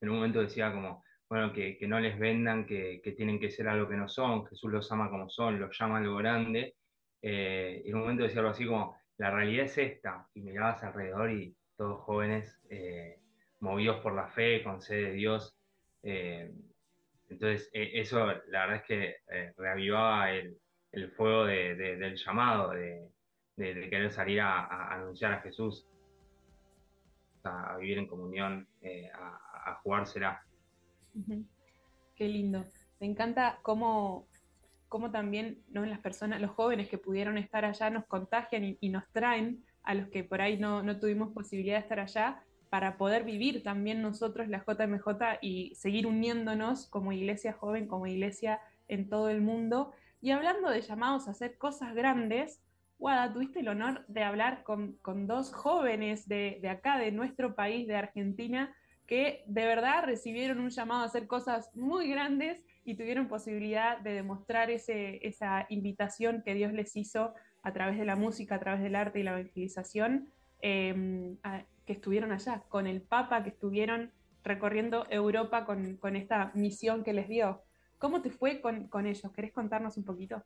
En 0.03 0.11
un 0.11 0.17
momento 0.17 0.43
decía 0.43 0.71
como, 0.71 1.03
bueno, 1.31 1.55
que, 1.55 1.79
no 1.89 1.99
les 1.99 2.19
vendan, 2.19 2.67
que, 2.67 3.01
que, 3.03 3.13
tienen 3.13 3.41
que 3.41 3.51
ser 3.51 3.69
algo 3.69 3.89
que 3.89 3.97
no 3.97 4.07
son, 4.07 4.45
Jesús 4.49 4.71
los 4.71 4.93
ama 4.93 5.09
como 5.09 5.31
son, 5.31 5.59
los 5.59 5.75
llama 5.79 5.97
algo 5.97 6.17
grande, 6.17 6.75
eh, 7.23 7.83
en 7.85 7.95
un 7.95 8.01
momento 8.03 8.23
decía 8.23 8.41
algo 8.41 8.53
así 8.53 8.67
como, 8.67 8.97
la 9.17 9.31
realidad 9.31 9.67
es 9.67 9.79
esta, 9.79 10.27
y 10.35 10.43
mirabas 10.43 10.83
alrededor 10.85 11.33
y 11.33 11.57
todos 11.77 12.01
jóvenes 12.03 12.61
eh, 12.71 13.19
movidos 13.61 14.01
por 14.01 14.15
la 14.15 14.29
fe, 14.29 14.63
con 14.63 14.81
sed 14.81 15.07
de 15.07 15.13
Dios. 15.13 15.57
Eh, 16.03 16.53
entonces, 17.29 17.69
eso 17.73 18.27
la 18.27 18.67
verdad 18.67 18.77
es 18.77 18.83
que 18.85 19.17
reavivaba 19.57 20.31
el, 20.33 20.57
fuego 21.17 21.45
del 21.45 22.17
llamado, 22.17 22.71
de, 22.71 23.11
querer 23.57 24.11
salir 24.11 24.41
a, 24.41 24.95
anunciar 24.95 25.33
a 25.35 25.41
Jesús, 25.41 25.87
a, 27.45 27.77
vivir 27.77 27.99
en 27.99 28.07
comunión, 28.07 28.67
a, 29.13 29.75
jugársela. 29.83 30.43
Qué 32.17 32.29
lindo. 32.29 32.65
Me 33.01 33.07
encanta 33.07 33.59
cómo 33.63 34.27
cómo 34.89 35.11
también 35.11 35.63
¿no? 35.69 35.85
las 35.85 36.01
personas, 36.01 36.41
los 36.41 36.51
jóvenes 36.51 36.89
que 36.89 36.99
pudieron 36.99 37.39
estar 37.39 37.65
allá 37.65 37.91
nos 37.91 38.07
contagian 38.07 38.77
y, 38.81 38.89
nos 38.89 39.05
traen 39.13 39.65
a 39.83 39.95
los 39.95 40.09
que 40.09 40.25
por 40.25 40.41
ahí 40.41 40.59
no, 40.59 40.83
tuvimos 40.99 41.33
posibilidad 41.33 41.77
de 41.77 41.83
estar 41.83 42.01
allá 42.01 42.43
para 42.71 42.99
poder 42.99 43.25
vivir 43.25 43.63
también 43.63 44.03
nosotros 44.03 44.49
la 44.49 44.65
JMJ 44.67 45.39
y 45.41 45.75
seguir 45.75 46.07
uniéndonos 46.07 46.87
como 46.87 47.13
iglesia 47.13 47.53
joven, 47.53 47.87
como 47.87 48.07
iglesia 48.07 48.61
en 48.89 49.09
todo 49.09 49.31
el 49.31 49.41
mundo. 49.41 49.93
Y 50.21 50.33
hablando 50.33 50.69
de 50.71 50.83
llamados 50.83 51.29
a 51.29 51.31
hacer 51.31 51.57
cosas 51.57 51.95
grandes, 51.95 52.61
Wada, 52.99 53.33
tuviste 53.33 53.61
el 53.61 53.69
honor 53.69 54.05
de 54.09 54.25
hablar 54.25 54.65
con, 54.65 54.99
dos 55.27 55.53
jóvenes 55.53 56.27
de, 56.29 56.59
de, 56.61 56.69
acá, 56.69 56.99
de 56.99 57.13
nuestro 57.13 57.55
país, 57.55 57.87
de 57.87 57.95
Argentina, 57.95 58.75
que 59.07 59.45
de 59.47 59.65
verdad 59.65 60.05
recibieron 60.05 60.59
un 60.61 60.71
llamado 60.71 61.03
a 61.03 61.07
hacer 61.07 61.27
cosas 61.27 61.75
muy 61.75 62.11
grandes 62.11 62.63
y 62.89 62.95
tuvieron 62.95 63.29
posibilidad 63.29 63.99
de 63.99 64.15
demostrar 64.15 64.71
ese, 64.71 65.21
esa 65.27 65.67
invitación 65.69 66.43
que 66.43 66.55
Dios 66.55 66.73
les 66.73 66.97
hizo 66.97 67.35
a 67.63 67.73
través 67.75 67.99
de 67.99 68.07
la 68.07 68.17
música, 68.17 68.55
a 68.55 68.61
través 68.61 68.81
del 68.81 68.97
arte 68.97 69.21
y 69.21 69.25
la 69.25 69.33
evangelización, 69.33 70.31
em, 70.63 71.37
que 71.85 71.93
estuvieron 71.93 72.33
allá, 72.33 72.63
con 72.71 72.87
el 72.87 73.03
Papa, 73.03 73.43
que 73.43 73.51
estuvieron 73.51 74.11
recorriendo 74.43 75.07
Europa 75.11 75.67
con, 75.67 75.99
con 75.99 76.17
esta 76.17 76.51
misión 76.55 77.05
que 77.05 77.13
les 77.13 77.29
dio. 77.29 77.63
¿Cómo 77.99 78.23
te 78.23 78.31
fue 78.31 78.63
con, 78.63 78.89
con, 78.89 79.07
ellos? 79.07 79.31
¿Querés 79.33 79.53
contarnos 79.53 79.99
un 79.99 80.05
poquito? 80.05 80.43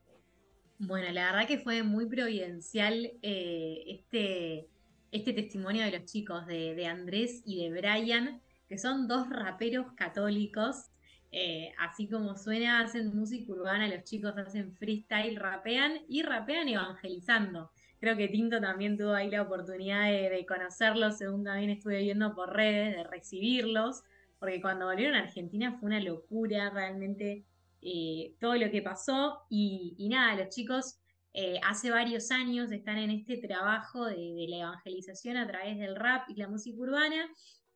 Bueno, 0.81 1.13
la 1.13 1.27
verdad 1.27 1.47
que 1.47 1.59
fue 1.59 1.85
muy 1.85 2.07
providencial 2.07 3.13
eh, 3.23 3.85
este, 3.87 4.67
este 5.13 5.33
testimonio 5.33 5.85
de 5.85 5.93
los 5.93 6.07
chicos, 6.07 6.45
de, 6.47 6.75
de 6.75 6.87
Andrés 6.87 7.41
y 7.45 7.63
de 7.63 7.71
Brian, 7.71 8.41
que 8.67 8.79
son 8.79 9.07
dos 9.07 9.31
raperos 9.31 9.93
católicos 9.93 10.92
eh, 11.35 11.73
así 11.79 12.09
como 12.09 12.37
suena, 12.37 12.81
hacen 12.81 13.17
música 13.17 13.51
urbana, 13.53 13.89
los 13.89 14.05
chicos 14.05 14.37
hacen 14.37 14.75
freestyle, 14.75 15.37
rapean 15.37 16.03
y 16.07 16.23
rapean 16.23 16.69
evangelizando. 16.69 17.71
Creo 18.01 18.19
que 18.19 18.29
Tinto 18.29 18.61
también 18.61 18.99
tuvo 18.99 19.15
ahí 19.15 19.31
la 19.31 19.41
oportunidad 19.41 20.11
de, 20.11 20.45
conocerlos, 20.47 21.17
según 21.17 21.43
también 21.43 21.71
estuve 21.71 22.03
viendo 22.03 22.35
por 22.35 22.55
redes, 22.55 22.97
de 22.97 23.05
recibirlos, 23.05 24.03
porque 24.39 24.61
cuando 24.61 24.87
volvieron 24.87 25.15
a 25.15 25.21
Argentina 25.21 25.73
fue 25.79 25.87
una 25.87 26.01
locura 26.01 26.69
realmente 26.69 27.47
eh, 27.81 28.35
todo 28.39 28.57
lo 28.57 28.71
que 28.71 28.83
pasó. 28.83 29.41
Y, 29.49 29.97
nada, 30.11 30.37
los 30.37 30.55
chicos 30.55 30.99
eh, 31.33 31.59
hace 31.65 31.91
varios 31.91 32.31
años 32.31 32.71
están 32.73 32.99
en 32.99 33.11
este 33.11 33.39
trabajo 33.39 34.05
de, 34.05 34.47
la 34.51 34.57
evangelización 34.59 35.39
a 35.39 35.47
través 35.47 35.79
del 35.79 35.97
rap 35.97 36.29
y 36.29 36.35
la 36.35 36.49
música 36.49 36.79
urbana. 36.79 37.27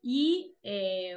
Y 0.03 0.55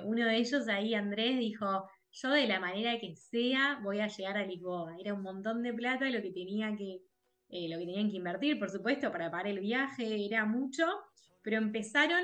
uno 0.06 0.26
de 0.26 0.38
ellos 0.38 0.68
ahí, 0.68 0.96
Andrés, 0.96 1.38
dijo, 1.38 1.86
yo 2.12 2.32
de 2.32 2.48
la 2.48 2.60
manera 2.60 3.00
que 3.00 3.16
sea 3.16 3.80
voy 3.84 4.00
a 4.00 4.08
llegar 4.08 4.38
a 4.38 4.46
Lisboa. 4.46 4.96
Era 5.00 5.14
un 5.14 5.22
montón 5.22 5.62
de 5.64 5.74
plata 5.74 6.10
lo 6.10 6.22
que 6.22 6.32
tenía 6.32 6.76
que, 6.76 7.02
eh, 7.50 7.70
lo 7.70 7.78
que 7.80 7.86
tenían 7.86 8.10
que 8.10 8.18
invertir, 8.18 8.60
por 8.60 8.70
supuesto, 8.70 9.12
para 9.12 9.32
pagar 9.32 9.48
el 9.48 9.60
viaje, 9.60 10.26
era 10.26 10.46
mucho, 10.46 10.86
pero 11.42 11.58
empezaron 11.58 12.24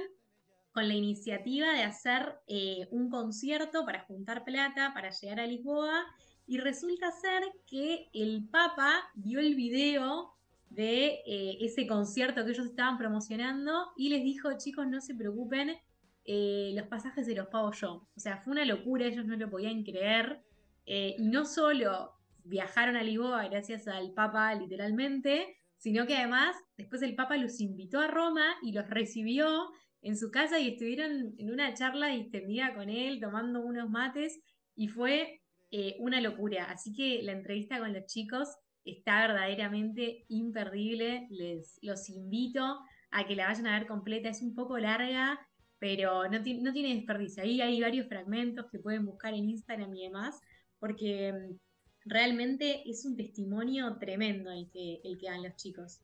con 0.72 0.88
la 0.88 0.94
iniciativa 0.94 1.72
de 1.72 1.84
hacer 1.84 2.36
eh, 2.48 2.88
un 2.92 3.10
concierto 3.10 3.86
para 3.86 4.02
juntar 4.02 4.44
plata, 4.44 4.94
para 4.94 5.10
llegar 5.10 5.40
a 5.40 5.48
Lisboa, 5.48 6.06
y 6.48 6.58
resulta 6.58 7.12
ser 7.12 7.44
que 7.66 8.10
el 8.14 8.48
Papa 8.50 9.10
vio 9.16 9.40
el 9.40 9.56
video 9.56 10.36
de 10.70 11.22
eh, 11.26 11.58
ese 11.62 11.88
concierto 11.88 12.44
que 12.44 12.52
ellos 12.52 12.68
estaban 12.68 12.98
promocionando 12.98 13.94
y 13.96 14.10
les 14.10 14.24
dijo, 14.24 14.50
chicos, 14.58 14.86
no 14.88 15.00
se 15.00 15.16
preocupen, 15.16 15.78
eh, 16.26 16.74
los 16.76 16.88
pasajes 16.88 17.26
se 17.26 17.36
los 17.36 17.48
pago 17.48 17.72
yo. 17.72 18.08
O 18.16 18.20
sea, 18.20 18.38
fue 18.38 18.52
una 18.52 18.66
locura, 18.66 19.06
ellos 19.06 19.26
no 19.26 19.36
lo 19.36 19.50
podían 19.50 19.84
creer. 19.84 20.42
Eh, 20.86 21.16
y 21.18 21.28
no 21.28 21.46
solo 21.46 22.14
viajaron 22.44 22.96
a 22.96 23.04
Lisboa 23.04 23.48
gracias 23.48 23.88
al 23.88 24.14
Papa, 24.14 24.54
literalmente, 24.56 25.58
sino 25.78 26.06
que 26.06 26.18
además 26.18 26.56
después 26.78 27.02
el 27.02 27.16
Papa 27.16 27.38
los 27.38 27.60
invitó 27.60 28.00
a 28.00 28.08
Roma 28.08 28.56
y 28.62 28.72
los 28.72 28.90
recibió 28.90 29.70
en 30.02 30.18
su 30.18 30.30
casa 30.32 30.60
y 30.60 30.70
estuvieron 30.70 31.34
en 31.38 31.52
una 31.52 31.74
charla 31.74 32.08
distendida 32.08 32.76
con 32.76 32.90
él, 32.90 33.20
tomando 33.20 33.62
unos 33.62 33.90
mates, 33.90 34.40
y 34.76 34.88
fue 34.88 35.42
eh, 35.72 35.96
una 36.00 36.22
locura. 36.22 36.66
Así 36.66 36.94
que 36.94 37.22
la 37.24 37.32
entrevista 37.32 37.80
con 37.80 37.94
los 37.94 38.06
chicos 38.06 38.48
está 38.84 39.28
verdaderamente 39.28 40.26
imperdible. 40.28 41.28
Les 41.32 41.80
los 41.82 42.10
invito 42.10 42.80
a 43.10 43.26
que 43.26 43.36
la 43.36 43.48
vayan 43.48 43.68
a 43.68 43.80
ver 43.80 43.88
completa. 43.88 44.30
Es 44.30 44.44
un 44.44 44.54
poco 44.54 44.78
larga, 44.78 45.40
pero 45.86 46.28
no, 46.28 46.42
tiene 46.42 46.96
desperdicio. 46.96 47.44
Ahí 47.44 47.62
hay 47.62 47.80
varios 47.80 48.08
fragmentos 48.08 48.66
que 48.72 48.80
pueden 48.80 49.06
buscar 49.06 49.36
en 49.36 49.48
Instagram 49.52 49.96
y 49.96 50.06
demás, 50.06 50.42
porque 50.80 51.32
mm, 51.32 52.10
realmente 52.10 52.90
es 52.90 53.06
un 53.06 53.16
testimonio 53.16 53.96
tremendo 54.00 54.50
el 54.50 54.68
que, 54.72 55.00
dan 55.22 55.44
los 55.44 55.56
chicos. 55.58 56.02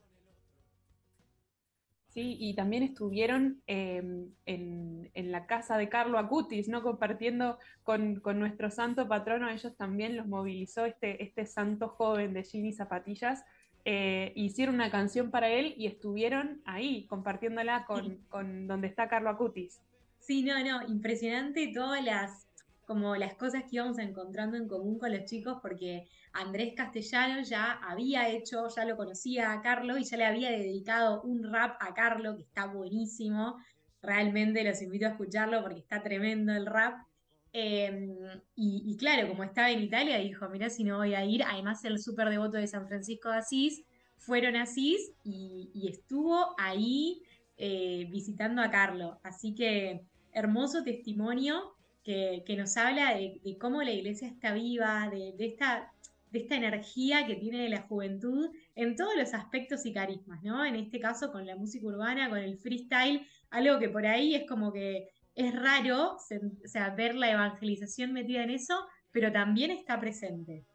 Sí, 2.10 2.38
y 2.40 2.54
también 2.54 2.84
estuvieron 2.84 3.64
em, 3.66 4.30
en, 4.46 5.32
la 5.32 5.48
casa 5.48 5.80
de 5.80 5.90
Carlo 5.90 6.20
Acutis, 6.20 6.68
¿no? 6.68 6.84
Compartiendo 6.84 7.58
con, 7.82 8.22
nuestro 8.36 8.70
santo 8.70 9.08
patrono, 9.08 9.50
ellos 9.50 9.76
también 9.78 10.16
los 10.16 10.28
movilizó 10.28 10.86
este, 10.86 11.24
este 11.24 11.48
santo 11.48 11.88
joven 11.88 12.34
de 12.34 12.44
Ginny 12.44 12.72
Zapatillas, 12.72 13.44
eh, 13.86 14.34
hicieron 14.36 14.76
una 14.76 14.92
canción 14.92 15.32
para 15.32 15.50
él 15.50 15.74
y 15.78 15.88
estuvieron 15.88 16.62
ahí 16.66 17.06
compartiéndola 17.08 17.86
con, 17.86 18.18
con 18.30 18.68
donde 18.68 18.88
está 18.88 19.08
Carlo 19.08 19.30
Acutis. 19.30 19.82
Sí, 20.20 20.44
no, 20.44 20.64
no, 20.64 20.88
impresionante 20.88 21.72
todas 21.74 22.04
las 22.04 22.48
como 22.92 23.16
las 23.16 23.36
cosas 23.36 23.64
que 23.64 23.78
íbamos 23.78 24.00
encontrando 24.00 24.58
en 24.58 24.68
común 24.68 25.00
con 25.00 25.14
los 25.14 25.24
chicos, 25.24 25.60
porque 25.62 26.10
Andrés 26.34 26.74
Castellano 26.76 27.42
ya 27.42 27.72
había 27.72 28.28
hecho, 28.28 28.68
ya 28.68 28.84
lo 28.84 28.98
conocía 28.98 29.54
a 29.54 29.62
Carlo 29.62 29.98
y 29.98 30.04
ya 30.04 30.18
le 30.18 30.26
había 30.26 30.52
dedicado 30.52 31.22
un 31.22 31.42
rap 31.54 31.78
a 31.80 31.94
Carlo, 31.94 32.36
que 32.36 32.44
está 32.44 32.66
buenísimo. 32.66 33.58
Realmente 34.02 34.66
los 34.66 34.82
invito 34.82 35.06
a 35.06 35.12
escucharlo 35.12 35.62
porque 35.62 35.80
está 35.80 36.04
tremendo 36.04 36.52
el 36.52 36.66
rap. 36.66 37.06
Em, 37.54 38.16
y, 38.56 38.96
claro, 38.98 39.28
como 39.28 39.44
estaba 39.44 39.72
en 39.72 39.82
Italia, 39.82 40.18
dijo, 40.20 40.48
mirá 40.50 40.70
si 40.70 40.84
no 40.84 40.98
voy 40.98 41.16
a 41.16 41.26
ir, 41.26 41.44
además 41.44 41.84
el 41.84 42.00
súper 42.00 42.30
devoto 42.30 42.58
de 42.58 42.68
San 42.68 42.88
Francisco 42.88 43.30
de 43.30 43.38
Asís, 43.38 43.84
fueron 44.18 44.56
a 44.56 44.64
Asís 44.64 45.12
y, 45.24 45.88
estuvo 45.90 46.56
ahí 46.58 47.22
eh, 47.58 48.08
visitando 48.10 48.62
a 48.62 48.72
Carlo. 48.72 49.20
Así 49.24 49.54
que 49.56 50.02
hermoso 50.32 50.84
testimonio 50.84 51.76
que, 52.04 52.44
nos 52.58 52.78
habla 52.78 53.16
de, 53.16 53.58
cómo 53.60 53.82
la 53.84 53.92
iglesia 53.92 54.28
está 54.28 54.54
viva, 54.54 55.10
de, 55.10 55.34
esta, 55.40 55.92
de 56.32 56.40
esta 56.40 56.56
energía 56.56 57.26
que 57.28 57.36
tiene 57.36 57.68
la 57.70 57.82
juventud 57.82 58.50
en 58.76 58.96
todos 58.96 59.16
los 59.18 59.34
aspectos 59.34 59.86
y 59.86 59.94
carismas, 59.94 60.42
¿no? 60.44 60.66
En 60.66 60.76
este 60.76 61.00
caso 61.00 61.32
con 61.32 61.46
la 61.46 61.56
música 61.56 61.86
urbana, 61.88 62.30
con 62.30 62.40
el 62.40 62.58
freestyle, 62.58 63.28
algo 63.50 63.80
que 63.80 63.90
por 63.90 64.06
ahí 64.06 64.36
es 64.36 64.48
como 64.48 64.72
que 64.72 65.10
es 65.36 65.56
raro, 65.56 66.16
o 66.16 66.68
sea, 66.68 66.90
ver 66.92 67.16
la 67.16 67.32
evangelización 67.32 68.14
metida 68.14 68.44
en 68.44 68.52
eso, 68.52 68.76
pero 69.12 69.32
también 69.32 69.72
está 69.72 70.00
presente. 70.00 70.66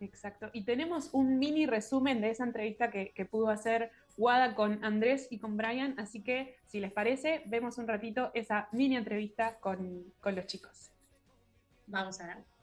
Exacto. 0.00 0.50
Y 0.52 0.64
tenemos 0.64 1.10
un 1.12 1.38
mini 1.38 1.66
resumen 1.66 2.20
de 2.20 2.30
esa 2.30 2.44
entrevista 2.44 2.90
que, 2.90 3.28
pudo 3.30 3.48
hacer 3.48 3.90
Wada 4.16 4.54
con 4.54 4.84
Andrés 4.84 5.28
y 5.30 5.38
con 5.38 5.56
Brian, 5.56 5.94
así 5.98 6.22
que 6.22 6.56
si 6.66 6.80
les 6.80 6.92
parece, 6.92 7.42
vemos 7.46 7.78
un 7.78 7.88
ratito 7.88 8.30
esa 8.34 8.68
mini 8.72 8.96
entrevista 8.96 9.58
con, 9.60 10.12
con 10.20 10.36
los 10.36 10.46
chicos. 10.46 10.90
Vamos 11.86 12.20
a 12.20 12.26
ver. 12.26 12.53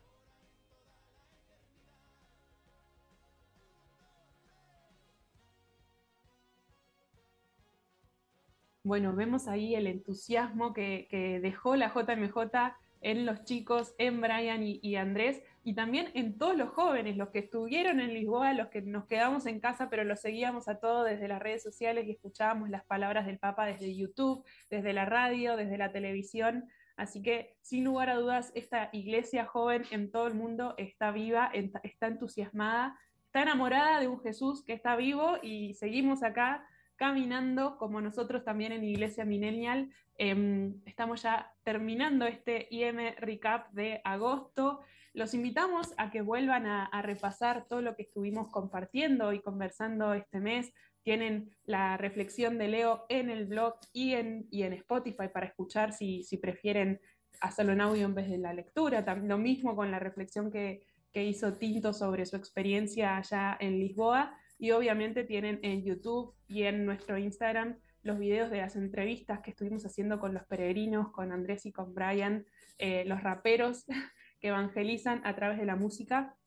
Bueno, 8.84 9.14
vemos 9.14 9.48
ahí 9.48 9.76
el 9.76 9.86
entusiasmo 9.86 10.74
que, 10.74 11.40
dejó 11.42 11.76
la 11.76 11.94
JMJ 11.94 12.76
en 13.02 13.26
los 13.28 13.44
chicos, 13.44 13.94
en 14.00 14.22
Brian 14.22 14.62
y, 14.64 14.96
Andrés, 14.96 15.42
y 15.64 15.76
también 15.76 16.10
en 16.16 16.38
todos 16.38 16.56
los 16.56 16.70
jóvenes, 16.70 17.16
los 17.16 17.30
que 17.30 17.40
estuvieron 17.40 18.00
en 18.00 18.14
Lisboa, 18.14 18.54
los 18.54 18.70
que 18.70 18.82
nos 18.82 19.06
quedamos 19.06 19.46
en 19.46 19.60
casa, 19.60 19.88
pero 19.90 20.04
los 20.04 20.22
seguíamos 20.22 20.68
a 20.68 20.80
todos 20.80 21.06
desde 21.06 21.28
las 21.28 21.42
redes 21.42 21.62
sociales 21.62 22.08
y 22.08 22.12
escuchábamos 22.12 22.70
las 22.70 22.84
palabras 22.84 23.28
del 23.28 23.38
Papa 23.38 23.68
desde 23.68 23.96
YouTube, 23.96 24.44
desde 24.72 24.94
la 24.94 25.06
radio, 25.06 25.58
desde 25.58 25.78
la 25.78 25.92
televisión. 25.92 26.66
Así 26.96 27.22
que, 27.22 27.56
sin 27.62 27.84
lugar 27.84 28.10
a 28.10 28.16
dudas, 28.16 28.52
esta 28.56 28.90
iglesia 28.94 29.46
joven 29.46 29.84
en 29.92 30.12
todo 30.12 30.26
el 30.26 30.34
mundo 30.34 30.74
está 30.78 31.12
viva, 31.12 31.52
está 31.84 32.08
entusiasmada, 32.08 32.98
está 33.26 33.44
enamorada 33.44 34.00
de 34.00 34.08
un 34.08 34.20
Jesús 34.22 34.64
que 34.64 34.74
está 34.74 34.96
vivo 34.96 35.38
y 35.44 35.76
seguimos 35.76 36.24
acá 36.24 36.66
caminando, 37.02 37.80
como 37.80 38.00
nosotros 38.00 38.44
también 38.44 38.74
en 38.74 38.84
Iglesia 38.84 39.26
Millennial. 39.26 39.90
Em, 40.20 40.84
estamos 40.86 41.24
ya 41.24 41.52
terminando 41.64 42.28
este 42.28 42.68
IM 42.70 43.16
Recap 43.18 43.72
de 43.72 44.02
agosto. 44.04 44.82
Los 45.12 45.34
invitamos 45.34 45.96
a 45.98 46.12
que 46.12 46.22
vuelvan 46.22 46.68
a, 46.68 47.02
repasar 47.02 47.66
todo 47.68 47.82
lo 47.82 47.96
que 47.96 48.04
estuvimos 48.04 48.50
compartiendo 48.50 49.34
y 49.34 49.42
conversando 49.42 50.14
este 50.14 50.40
mes. 50.40 50.72
Tienen 51.02 51.50
la 51.64 51.98
reflexión 51.98 52.60
de 52.60 52.68
Leo 52.68 53.08
en 53.10 53.32
el 53.32 53.48
blog 53.48 53.80
y 53.94 54.14
en, 54.14 54.46
y 54.52 54.62
en 54.62 54.74
Spotify 54.74 55.28
para 55.34 55.48
escuchar 55.48 55.94
si, 55.94 56.22
si 56.22 56.38
prefieren 56.38 57.02
hacerlo 57.40 57.74
en 57.74 57.82
audio 57.82 58.06
en 58.06 58.14
vez 58.14 58.30
de 58.30 58.38
la 58.38 58.54
lectura. 58.54 59.04
lo 59.16 59.40
mismo 59.40 59.76
con 59.76 59.90
la 59.90 59.98
reflexión 59.98 60.52
que, 60.52 60.86
que 61.12 61.24
hizo 61.24 61.54
Tinto 61.54 61.94
sobre 61.94 62.28
su 62.28 62.36
experiencia 62.36 63.18
allá 63.18 63.58
en 63.60 63.80
Lisboa 63.80 64.38
y 64.62 64.72
obviamente 64.72 65.24
tienen 65.24 65.60
en 65.64 65.84
YouTube 65.84 66.36
y 66.48 66.64
en 66.64 66.86
nuestro 66.86 67.18
Instagram 67.18 67.80
los 68.04 68.20
videos 68.20 68.52
de 68.52 68.60
las 68.60 68.76
entrevistas 68.76 69.40
que 69.40 69.50
estuvimos 69.50 69.84
haciendo 69.88 70.20
con 70.20 70.36
los 70.36 70.44
peregrinos, 70.44 71.12
con 71.12 71.32
Andrés 71.32 71.66
y 71.66 71.72
con 71.72 71.96
Brian, 71.96 72.46
eh, 72.78 73.04
los 73.06 73.24
raperos 73.24 73.86
que 74.40 74.50
evangelizan 74.50 75.26
a 75.26 75.36
través 75.36 75.58
de 75.58 75.66
la 75.66 75.76
música. 75.76 76.38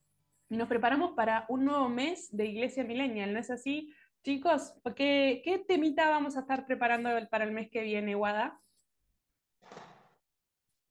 Nos 0.49 0.69
preparamos 0.69 1.15
para 1.17 1.45
un 1.49 1.65
nuevo 1.65 1.89
mes 1.89 2.29
de 2.31 2.47
Iglesia 2.47 2.85
Millennial, 2.85 3.33
¿no 3.33 3.41
es 3.41 3.51
así? 3.51 3.93
Chicos, 4.23 4.75
¿qué, 4.95 5.43
qué 5.45 5.59
temita 5.59 6.09
vamos 6.09 6.37
a 6.37 6.41
estar 6.41 6.67
preparando 6.67 7.11
para 7.29 7.45
el 7.45 7.51
mes 7.51 7.69
que 7.69 7.83
viene, 7.83 8.15
Wada? 8.15 8.61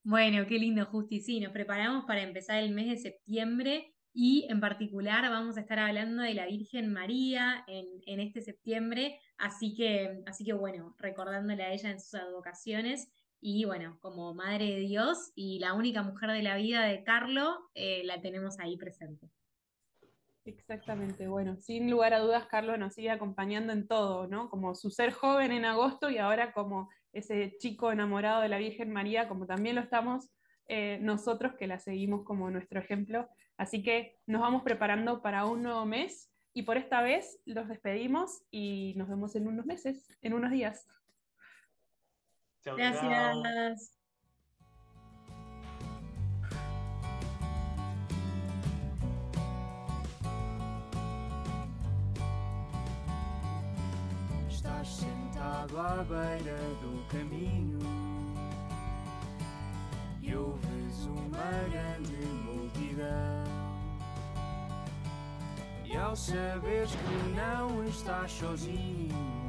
Bueno, 0.03 0.45
qué 0.45 0.59
lindo, 0.59 0.85
Justi. 0.87 1.21
Sí, 1.21 1.39
nos 1.39 1.53
preparamos 1.53 2.03
para 2.03 2.21
empezar 2.21 2.61
el 2.61 2.73
mes 2.73 2.87
de 2.87 2.97
septiembre 2.97 3.92
y 4.13 4.45
en 4.49 4.59
particular 4.59 5.27
vamos 5.29 5.57
a 5.57 5.61
estar 5.61 5.79
hablando 5.79 6.21
de 6.21 6.35
la 6.35 6.45
Virgen 6.45 6.93
María 6.93 7.65
en, 7.67 8.19
este 8.19 8.41
septiembre, 8.41 9.19
así 9.37 9.73
que, 9.75 10.21
así 10.27 10.45
que 10.45 10.53
bueno, 10.53 10.95
recordándole 10.99 11.63
a 11.63 11.73
ella 11.73 11.89
en 11.89 11.99
sus 11.99 12.15
advocaciones 12.15 13.09
y 13.41 13.65
bueno, 13.65 13.97
como 14.01 14.33
Madre 14.33 14.65
de 14.65 14.79
Dios 14.81 15.31
y 15.35 15.59
la 15.59 15.73
única 15.73 16.03
mujer 16.03 16.31
de 16.31 16.43
la 16.43 16.55
vida 16.55 16.83
de 16.85 17.03
Carlo, 17.03 17.69
eh, 17.73 18.03
la 18.05 18.21
tenemos 18.21 18.59
ahí 18.59 18.77
presente. 18.77 19.29
Exactamente, 20.45 21.27
bueno, 21.27 21.55
sin 21.57 21.89
lugar 21.89 22.13
a 22.13 22.19
dudas, 22.19 22.45
Carlos 22.47 22.77
nos 22.77 22.93
sigue 22.93 23.09
acompañando 23.09 23.73
en 23.73 23.87
todo, 23.87 24.27
¿no? 24.27 24.49
Como 24.49 24.75
su 24.75 24.91
ser 24.91 25.11
joven 25.11 25.51
en 25.51 25.65
agosto 25.65 26.09
y 26.09 26.17
ahora 26.17 26.53
como 26.53 26.89
ese 27.13 27.55
chico 27.59 27.91
enamorado 27.91 28.41
de 28.41 28.49
la 28.49 28.57
Virgen 28.57 28.91
María, 28.91 29.27
como 29.27 29.45
también 29.45 29.75
lo 29.75 29.81
estamos 29.81 30.29
eh, 30.67 30.97
nosotros 31.01 31.53
que 31.57 31.67
la 31.67 31.79
seguimos 31.79 32.23
como 32.23 32.49
nuestro 32.49 32.79
ejemplo. 32.79 33.27
Así 33.57 33.83
que 33.83 34.17
nos 34.25 34.41
vamos 34.41 34.63
preparando 34.63 35.21
para 35.21 35.45
un 35.45 35.63
nuevo 35.63 35.85
mes 35.85 36.31
y 36.53 36.63
por 36.63 36.77
esta 36.77 37.01
vez 37.01 37.39
los 37.45 37.67
despedimos 37.67 38.43
y 38.51 38.93
nos 38.95 39.07
vemos 39.07 39.35
en 39.35 39.47
unos 39.47 39.65
meses, 39.65 40.17
en 40.21 40.33
unos 40.33 40.51
días. 40.51 40.87
Gracias. 42.65 43.99
Estás 54.49 54.87
sentado 54.87 55.79
à 55.79 56.03
beira 56.03 56.57
do 56.81 57.05
caminho 57.09 57.79
e 60.21 60.33
uma 61.07 61.69
grande 61.71 62.25
multidão. 62.45 63.43
E 65.85 65.95
ao 65.97 66.15
saberes 66.15 66.91
que 66.91 67.35
não 67.35 67.83
estás 67.85 68.31
sozinho, 68.31 69.42